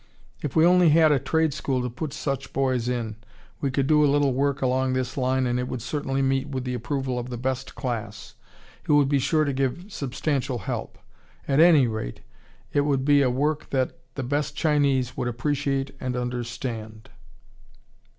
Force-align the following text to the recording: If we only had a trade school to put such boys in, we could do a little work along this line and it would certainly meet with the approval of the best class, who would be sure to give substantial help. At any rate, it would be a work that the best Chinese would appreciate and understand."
If 0.41 0.55
we 0.55 0.65
only 0.65 0.89
had 0.89 1.11
a 1.11 1.19
trade 1.19 1.53
school 1.53 1.83
to 1.83 1.87
put 1.87 2.11
such 2.11 2.53
boys 2.53 2.89
in, 2.89 3.17
we 3.59 3.69
could 3.69 3.85
do 3.85 4.03
a 4.03 4.09
little 4.11 4.33
work 4.33 4.59
along 4.63 4.93
this 4.93 5.15
line 5.15 5.45
and 5.45 5.59
it 5.59 5.67
would 5.67 5.79
certainly 5.83 6.23
meet 6.23 6.49
with 6.49 6.63
the 6.63 6.73
approval 6.73 7.19
of 7.19 7.29
the 7.29 7.37
best 7.37 7.75
class, 7.75 8.33
who 8.85 8.95
would 8.95 9.09
be 9.09 9.19
sure 9.19 9.45
to 9.45 9.53
give 9.53 9.93
substantial 9.93 10.57
help. 10.57 10.97
At 11.47 11.59
any 11.59 11.85
rate, 11.85 12.21
it 12.73 12.81
would 12.81 13.05
be 13.05 13.21
a 13.21 13.29
work 13.29 13.69
that 13.69 13.95
the 14.15 14.23
best 14.23 14.55
Chinese 14.55 15.15
would 15.15 15.27
appreciate 15.27 15.95
and 15.99 16.15
understand." 16.15 17.11